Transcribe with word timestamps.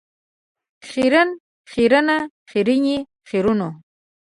خیرن، 0.87 1.29
خیرنه 1.71 2.17
،خیرنې، 2.49 2.97
خیرنو. 3.29 3.69